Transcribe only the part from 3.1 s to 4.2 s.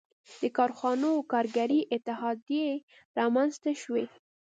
رامنځته شوې.